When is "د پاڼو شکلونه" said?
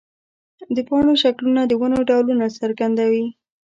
0.75-1.61